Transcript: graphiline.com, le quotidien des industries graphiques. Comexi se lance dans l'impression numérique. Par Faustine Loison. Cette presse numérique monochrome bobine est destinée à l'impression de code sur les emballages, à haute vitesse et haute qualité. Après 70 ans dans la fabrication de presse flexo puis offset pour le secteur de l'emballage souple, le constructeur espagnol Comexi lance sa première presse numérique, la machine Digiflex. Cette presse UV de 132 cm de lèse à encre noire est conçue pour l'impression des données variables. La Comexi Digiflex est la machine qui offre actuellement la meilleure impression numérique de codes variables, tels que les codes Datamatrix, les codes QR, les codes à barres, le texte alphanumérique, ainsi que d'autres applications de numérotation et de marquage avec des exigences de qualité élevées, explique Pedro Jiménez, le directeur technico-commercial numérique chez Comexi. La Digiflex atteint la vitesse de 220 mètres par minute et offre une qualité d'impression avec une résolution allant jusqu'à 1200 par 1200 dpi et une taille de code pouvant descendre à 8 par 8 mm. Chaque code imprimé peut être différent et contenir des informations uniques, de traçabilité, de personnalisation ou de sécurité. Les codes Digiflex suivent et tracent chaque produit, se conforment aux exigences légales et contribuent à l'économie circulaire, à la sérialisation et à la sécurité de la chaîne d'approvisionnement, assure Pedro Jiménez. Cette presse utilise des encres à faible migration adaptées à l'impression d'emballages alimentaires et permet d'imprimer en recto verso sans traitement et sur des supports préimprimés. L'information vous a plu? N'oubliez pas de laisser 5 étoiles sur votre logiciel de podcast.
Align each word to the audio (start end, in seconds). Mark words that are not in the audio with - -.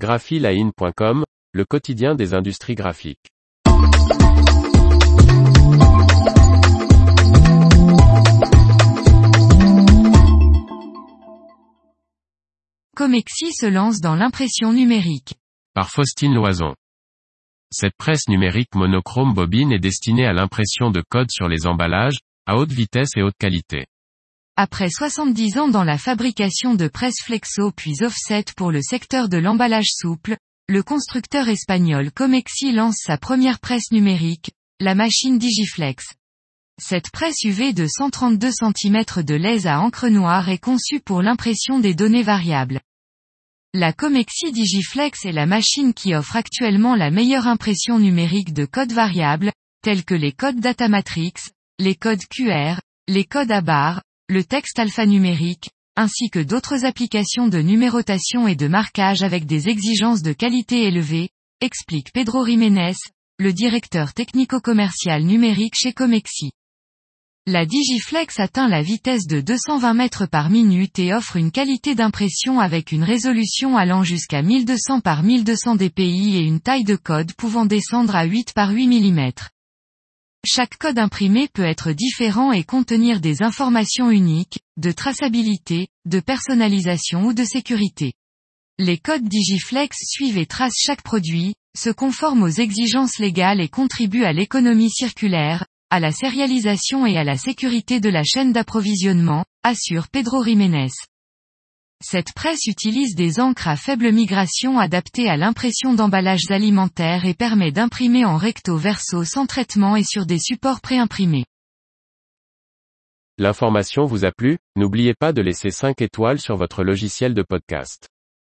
graphiline.com, 0.00 1.24
le 1.52 1.64
quotidien 1.66 2.14
des 2.14 2.32
industries 2.32 2.74
graphiques. 2.74 3.28
Comexi 12.96 13.52
se 13.52 13.66
lance 13.66 14.00
dans 14.00 14.14
l'impression 14.14 14.72
numérique. 14.72 15.34
Par 15.74 15.90
Faustine 15.90 16.34
Loison. 16.34 16.74
Cette 17.70 17.96
presse 17.98 18.26
numérique 18.28 18.74
monochrome 18.74 19.34
bobine 19.34 19.70
est 19.70 19.78
destinée 19.78 20.24
à 20.24 20.32
l'impression 20.32 20.90
de 20.90 21.02
code 21.10 21.30
sur 21.30 21.46
les 21.46 21.66
emballages, 21.66 22.18
à 22.46 22.56
haute 22.56 22.72
vitesse 22.72 23.10
et 23.16 23.22
haute 23.22 23.36
qualité. 23.38 23.84
Après 24.56 24.90
70 24.90 25.58
ans 25.58 25.68
dans 25.68 25.84
la 25.84 25.98
fabrication 25.98 26.74
de 26.74 26.88
presse 26.88 27.22
flexo 27.24 27.72
puis 27.72 28.02
offset 28.02 28.44
pour 28.56 28.70
le 28.70 28.82
secteur 28.82 29.28
de 29.28 29.38
l'emballage 29.38 29.90
souple, 29.90 30.36
le 30.68 30.82
constructeur 30.82 31.48
espagnol 31.48 32.12
Comexi 32.12 32.72
lance 32.72 32.98
sa 32.98 33.16
première 33.16 33.58
presse 33.58 33.90
numérique, 33.90 34.50
la 34.78 34.94
machine 34.94 35.38
Digiflex. 35.38 36.04
Cette 36.80 37.10
presse 37.10 37.42
UV 37.42 37.72
de 37.72 37.86
132 37.86 38.50
cm 38.50 39.22
de 39.22 39.34
lèse 39.34 39.66
à 39.66 39.80
encre 39.80 40.08
noire 40.08 40.48
est 40.48 40.58
conçue 40.58 41.00
pour 41.00 41.22
l'impression 41.22 41.78
des 41.78 41.94
données 41.94 42.22
variables. 42.22 42.80
La 43.74 43.92
Comexi 43.92 44.50
Digiflex 44.50 45.24
est 45.24 45.32
la 45.32 45.46
machine 45.46 45.94
qui 45.94 46.14
offre 46.14 46.36
actuellement 46.36 46.96
la 46.96 47.10
meilleure 47.10 47.46
impression 47.46 47.98
numérique 47.98 48.52
de 48.52 48.64
codes 48.64 48.92
variables, 48.92 49.52
tels 49.82 50.04
que 50.04 50.14
les 50.14 50.32
codes 50.32 50.60
Datamatrix, 50.60 51.34
les 51.78 51.94
codes 51.94 52.26
QR, 52.28 52.80
les 53.08 53.24
codes 53.24 53.52
à 53.52 53.60
barres, 53.60 54.02
le 54.30 54.44
texte 54.44 54.78
alphanumérique, 54.78 55.70
ainsi 55.96 56.30
que 56.30 56.38
d'autres 56.38 56.84
applications 56.84 57.48
de 57.48 57.58
numérotation 57.58 58.46
et 58.46 58.54
de 58.54 58.68
marquage 58.68 59.24
avec 59.24 59.44
des 59.44 59.68
exigences 59.68 60.22
de 60.22 60.32
qualité 60.32 60.84
élevées, 60.84 61.30
explique 61.60 62.12
Pedro 62.12 62.46
Jiménez, 62.46 62.94
le 63.40 63.52
directeur 63.52 64.14
technico-commercial 64.14 65.24
numérique 65.24 65.74
chez 65.74 65.92
Comexi. 65.92 66.52
La 67.48 67.66
Digiflex 67.66 68.38
atteint 68.38 68.68
la 68.68 68.82
vitesse 68.82 69.26
de 69.26 69.40
220 69.40 69.94
mètres 69.94 70.26
par 70.26 70.48
minute 70.48 71.00
et 71.00 71.12
offre 71.12 71.34
une 71.34 71.50
qualité 71.50 71.96
d'impression 71.96 72.60
avec 72.60 72.92
une 72.92 73.02
résolution 73.02 73.76
allant 73.76 74.04
jusqu'à 74.04 74.42
1200 74.42 75.00
par 75.00 75.24
1200 75.24 75.74
dpi 75.74 76.36
et 76.36 76.42
une 76.42 76.60
taille 76.60 76.84
de 76.84 76.94
code 76.94 77.32
pouvant 77.32 77.66
descendre 77.66 78.14
à 78.14 78.22
8 78.26 78.52
par 78.54 78.70
8 78.70 78.86
mm. 78.86 79.32
Chaque 80.46 80.78
code 80.78 80.98
imprimé 80.98 81.48
peut 81.48 81.64
être 81.64 81.92
différent 81.92 82.50
et 82.50 82.64
contenir 82.64 83.20
des 83.20 83.42
informations 83.42 84.10
uniques, 84.10 84.60
de 84.78 84.90
traçabilité, 84.90 85.88
de 86.06 86.18
personnalisation 86.18 87.26
ou 87.26 87.34
de 87.34 87.44
sécurité. 87.44 88.14
Les 88.78 88.96
codes 88.96 89.28
Digiflex 89.28 89.98
suivent 90.02 90.38
et 90.38 90.46
tracent 90.46 90.80
chaque 90.80 91.02
produit, 91.02 91.54
se 91.76 91.90
conforment 91.90 92.44
aux 92.44 92.48
exigences 92.48 93.18
légales 93.18 93.60
et 93.60 93.68
contribuent 93.68 94.24
à 94.24 94.32
l'économie 94.32 94.90
circulaire, 94.90 95.66
à 95.90 96.00
la 96.00 96.10
sérialisation 96.10 97.04
et 97.04 97.18
à 97.18 97.24
la 97.24 97.36
sécurité 97.36 98.00
de 98.00 98.08
la 98.08 98.24
chaîne 98.24 98.52
d'approvisionnement, 98.52 99.44
assure 99.62 100.08
Pedro 100.08 100.42
Jiménez. 100.42 100.88
Cette 102.02 102.32
presse 102.32 102.64
utilise 102.66 103.14
des 103.14 103.40
encres 103.40 103.68
à 103.68 103.76
faible 103.76 104.10
migration 104.10 104.78
adaptées 104.78 105.28
à 105.28 105.36
l'impression 105.36 105.92
d'emballages 105.92 106.50
alimentaires 106.50 107.26
et 107.26 107.34
permet 107.34 107.72
d'imprimer 107.72 108.24
en 108.24 108.38
recto 108.38 108.76
verso 108.76 109.24
sans 109.24 109.46
traitement 109.46 109.96
et 109.96 110.04
sur 110.04 110.24
des 110.24 110.38
supports 110.38 110.80
préimprimés. 110.80 111.44
L'information 113.36 114.06
vous 114.06 114.24
a 114.24 114.32
plu? 114.32 114.58
N'oubliez 114.76 115.14
pas 115.14 115.32
de 115.32 115.42
laisser 115.42 115.70
5 115.70 116.00
étoiles 116.00 116.40
sur 116.40 116.56
votre 116.56 116.84
logiciel 116.84 117.34
de 117.34 117.42
podcast. 117.42 118.08